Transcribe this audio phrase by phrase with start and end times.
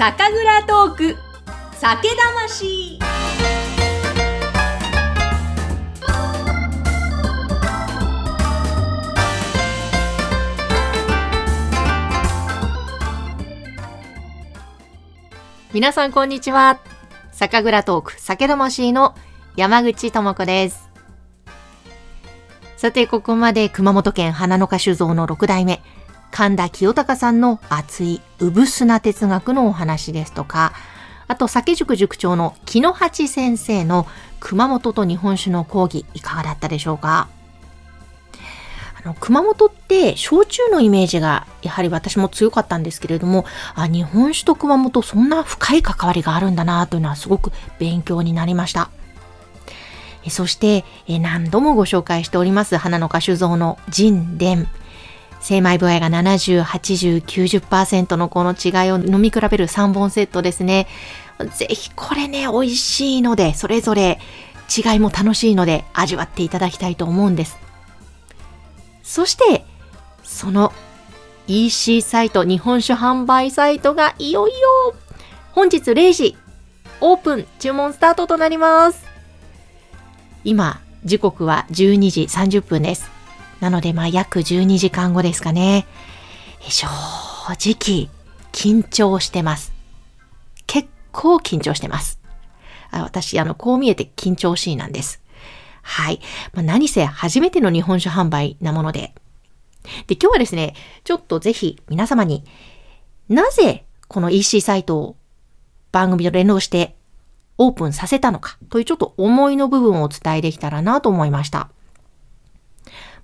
[0.00, 1.16] 酒蔵トーク。
[1.74, 2.98] 酒魂。
[15.74, 16.80] 皆さんこんにちは。
[17.30, 18.18] 酒蔵トーク。
[18.18, 19.14] 酒魂の
[19.56, 20.88] 山口智子です。
[22.78, 25.82] さて、ここまで熊本県花の花酒造の6代目、
[26.40, 30.72] 神田清隆さんの熱い産砂哲学のお話ですとか、
[31.28, 34.06] あと酒塾塾長の木野八先生の
[34.40, 37.28] 熊本と日本酒の講義いかがだったでしょうか？
[39.04, 43.44] あの熊本って焼酎のイメージがやはり私も強かったんですけれども
[43.74, 48.88] あ日本酒と熊本そんな深い関わりがあるんだなというのはすごく勉強になりました。
[50.30, 54.66] そして何度もご紹介しております花の花酒造の人伝
[55.40, 60.86] 精米部合が70、80、90%のこの違いを飲み比べる3本セットですね。
[61.54, 64.20] ぜひこれね、美味しいので、それぞれ
[64.70, 67.58] 違いも楽しいので味わっていただきたいと思うんです。
[69.02, 69.64] そして、
[70.22, 70.72] その
[71.48, 74.94] EC サイト、日本酒販売サイトがいよいよ
[75.52, 76.36] 本日0時
[77.00, 79.04] オープン注文スタートとなります。
[80.44, 83.19] 今、時刻は12時30分です。
[83.60, 85.86] なので、まあ、約12時間後ですかね。
[86.60, 88.08] 正直、
[88.52, 89.72] 緊張してます。
[90.66, 92.20] 結構緊張してます。
[92.90, 95.20] あ私、あの、こう見えて緊張しいなんです。
[95.82, 96.20] はい。
[96.52, 99.14] まあ、何せ初めての日本酒販売なもので。
[100.06, 100.74] で、今日はですね、
[101.04, 102.44] ちょっとぜひ皆様に
[103.28, 105.16] なぜこの EC サイトを
[105.92, 106.96] 番組と連動して
[107.58, 111.70] オープンさせたのかというちょっと思いの部分をお伝えできたらなと思いました。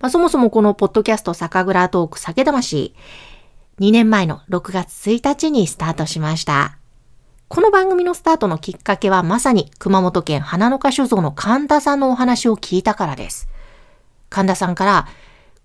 [0.01, 2.95] まあ、そもそもこのポッドキャスト酒蔵トーク酒魂、
[3.81, 6.79] 2年前の6月1日にスタートしました。
[7.49, 13.49] この番組のスタートのきっかけはまさに熊本県花の花酒造の神田さんのお話を聞いたからです。
[14.29, 15.07] 神田さんから、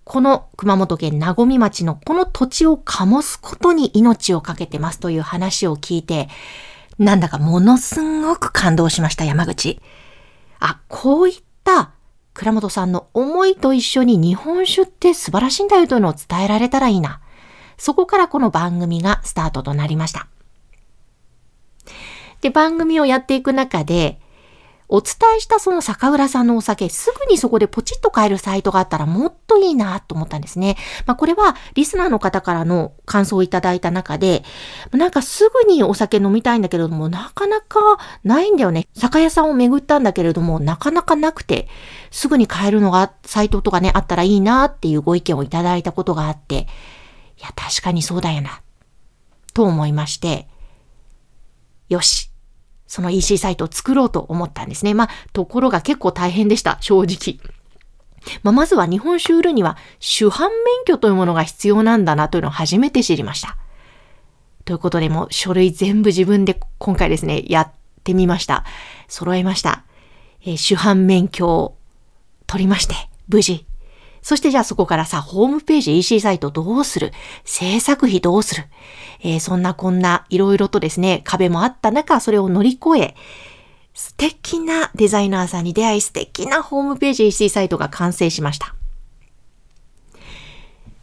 [0.04, 6.28] この熊本県名古町のこの土地を醸すことに命をかけてますという話を聞いて、
[6.98, 9.80] なんだかものすごく感動しました、山口。
[10.60, 11.92] あ、こういった
[12.34, 17.20] 倉本さんの思いと一緒に日本酒って素晴らしいんだよというのを伝えられたらいいな。
[17.76, 20.28] そこからこの番組がスタートとなりました。
[22.40, 24.20] で、番組をやっていく中で、
[24.94, 30.76] お伝えしたその酒蔵さんのお酒、すぐにそこでポチッと買えるサイトがあったらもっといいなと思ったんですね。
[31.06, 34.44] まあこれはリスナーの方からの感想をいただいた中で、
[34.90, 37.80] なんかすぐにお酒飲みたいんだけれども、なかなか
[38.22, 38.86] ないんだよね。
[38.94, 41.68] 酒屋さんを巡ったんだけれども、なかなかなくて、
[42.10, 46.66] すぐに買えるのがサイトとかね、あったらいいなっていうご意見をいただいたことがあって、
[47.38, 48.60] いや、確かにそうだよな、
[49.54, 50.48] と思いまして、
[51.88, 52.30] よし、
[52.92, 54.92] その EC サイトを作ろうと思ったんですね。
[54.92, 57.40] まあ、ところが結構大変でした、正直。
[58.42, 63.56] まあ、まずは日本酒売るには主犯免許というものが必要なんだなというのを初めて知りました。
[64.66, 67.70] ということで、もう書類全部自分で今回ですね、やっ
[68.04, 68.66] てみました。
[69.08, 69.84] 揃えました。
[70.42, 71.78] えー、主犯免許を
[72.46, 72.94] 取りまして、
[73.26, 73.64] 無事
[74.22, 77.12] そしてじゃあそこからさ、ホームページ EC サイトどうする？
[77.44, 78.64] 制作費どうする？
[79.20, 83.14] えー、そんなこんないろいろとですね、壁もあった中、それを乗り越え、
[83.94, 88.74] 素敵なデザイナーさんに出会い、素敵なホームページ EC サイトが完成しました。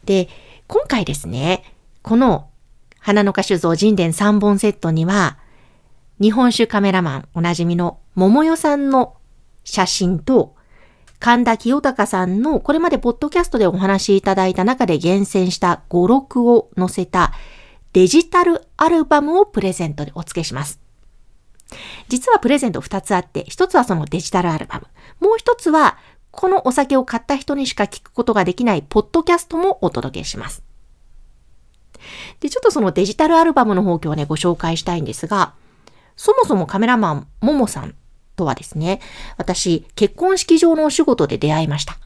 [0.06, 0.30] で、
[0.68, 1.64] 今回ですね、
[2.02, 2.50] この
[3.00, 5.38] 花の花酒造人伝3本セットには、
[6.22, 9.18] 日本酒カメラマンおなじみの桃代さんの
[9.64, 10.56] 写真と、
[11.20, 17.34] 神田清隆さんのこれまでポッドキャストでお話しいただいた中で厳選した語録を載せた
[17.92, 20.80] デジタルアルバムをプレゼントでお付けします。
[22.08, 24.88] 実はプレゼント2つあって、1つはそのデジタルアルバム。
[25.20, 25.98] もう1つは、
[26.32, 30.64] このお酒を買った人にしか聞くことができないポッドキャストもお届けします。
[32.40, 35.54] で、ちょっとそのデジタルアルバムの方今日ね、ご紹介したいんですが、
[36.16, 37.96] そもそもカメラマン、ももさん
[38.40, 39.02] とはですね、
[39.38, 41.98] 私、結婚式場のお仕事で出会いました。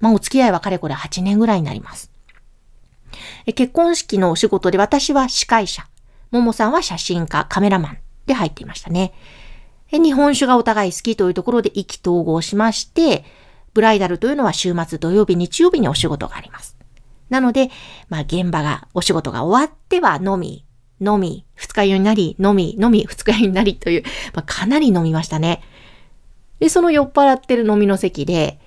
[0.00, 2.12] まあ、お付き合いはかれこれ8年ぐらいになります。
[3.46, 5.84] 結婚式のお仕事で私は司会者、
[6.30, 9.12] ももさんは写真家、カメラマンで入っていましたね。
[9.90, 13.24] 日本酒がお互い好きというところで意気投合しまして、
[13.74, 16.76] ブライダルというのは週末土曜日、日曜日にお仕事があります。
[17.30, 17.70] なので、
[18.08, 20.64] まあ現場が、お仕事が終わっては飲み、
[21.00, 24.02] 飲み、二日酔いになり、飲み、飲み、二日酔いになりという、
[24.34, 25.62] まあ、かなり飲みましたね。
[26.60, 28.60] で、その酔っ払ってる飲みの席で、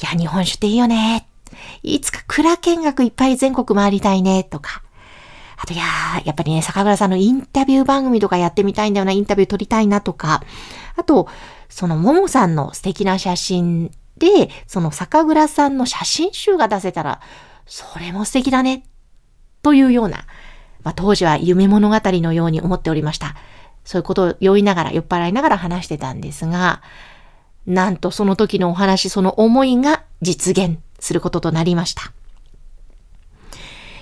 [0.00, 1.26] いや、日本酒っていいよね。
[1.82, 4.82] いつか蔵見学いっぱい全国回りたいね、とか。
[5.58, 10.42] あと、いやー、やっぱりね、坂倉さんのインタビュー番組とかやってみたいんだよな、インタビュー撮りたいなとか、
[10.96, 11.28] あと、
[11.68, 17.20] そのももさんの素敵な写真で、その酒蔵さんの写真集が出せたら、
[17.66, 18.84] それも素敵だね、
[19.62, 20.26] というような、
[20.84, 23.34] まあ、当時は夢物語のように思っておりました。
[23.84, 26.82] そういうことを酔いながら、酔っ払いながら話してたんですが、
[27.66, 32.12] なんとその時のお話、その思いが実現することとなりました。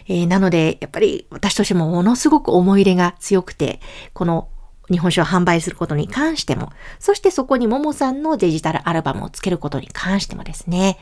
[0.09, 3.81] えー、なので、やっぱり私としてもものすごく思い入れが強くて、
[4.13, 4.49] この
[4.91, 10.99] 日本酒を販売することに関しても、そしてそこにももさんのデジタルアルバムをつけることに関してもですね、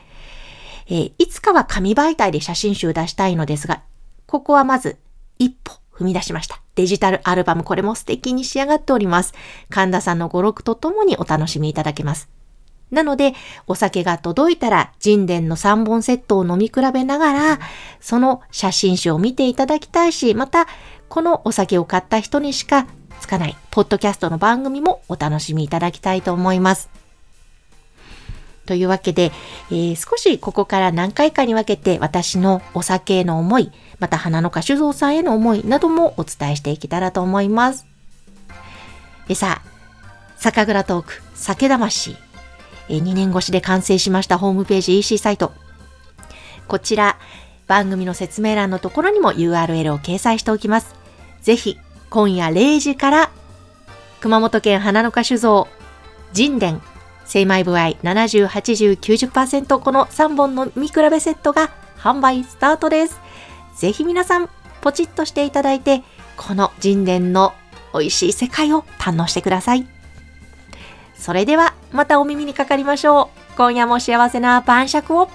[0.87, 3.81] えー、いつかは紙媒体で写真集を出したいのですが、
[4.27, 4.99] ここはまず
[5.39, 6.61] 一歩踏み出しました。
[6.75, 9.33] デジタルアルバム、これも素敵に仕上がっております。
[9.69, 12.29] 神田さんの語録とともにお楽しみいただけます。
[12.91, 13.33] なので、
[13.67, 17.59] お酒が届いたら、神殿の3本セットを飲み比べながら、
[17.99, 20.67] その写真集を見ていただきたいし、また、
[21.07, 22.87] このお酒を買った人にしか
[23.19, 26.98] つかない、ポッドキャストの番組もお楽しみいただきたいと思います。
[28.69, 29.31] というわけで、
[29.71, 37.87] えー、少しここから何回かに分けて私のお酒への思い、また花の歌手造さんへの思いなどもお伝えしていけたらと思います。
[39.27, 39.69] でさあ、
[40.37, 42.15] 酒蔵トーク、酒魂。
[42.89, 45.51] え2年越しで完成しましたホームページ EC サイト。
[46.67, 47.17] こちら、
[47.65, 50.93] 番組の説明欄のところにも URL を掲載しておきます。
[51.41, 51.79] ぜひ、
[52.11, 53.31] 今夜0時から、
[54.21, 55.67] 熊本県花の花酒造、
[56.35, 56.81] 神殿、
[57.29, 63.21] 精米部合70、80、90%この3本の見比べセットが販売スタートです。
[63.75, 64.49] ぜひ皆さん、
[64.81, 66.01] ポチッとしていただいて、
[66.35, 67.53] この神殿の
[67.93, 69.85] 美味しい世界を堪能してください。
[71.13, 73.55] それではまたお耳にかかりましょう。
[73.57, 75.29] 今夜も幸せな晩酌を。